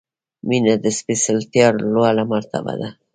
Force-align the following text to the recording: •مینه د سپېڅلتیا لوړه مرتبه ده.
•مینه 0.47 0.75
د 0.83 0.85
سپېڅلتیا 0.97 1.67
لوړه 1.93 2.23
مرتبه 2.33 2.73
ده. 2.79 2.89